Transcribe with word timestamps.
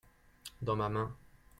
dans 0.63 0.75
ma 0.75 0.89
main. 0.89 1.15